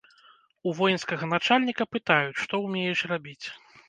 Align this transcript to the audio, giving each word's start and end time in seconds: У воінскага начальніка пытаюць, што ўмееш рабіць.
У 0.69 0.71
воінскага 0.77 1.27
начальніка 1.33 1.87
пытаюць, 1.97 2.39
што 2.45 2.61
ўмееш 2.63 3.05
рабіць. 3.13 3.45